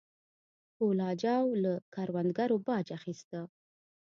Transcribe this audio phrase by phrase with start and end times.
[0.75, 3.39] کهول اجاو له کروندګرو باج اخیسته.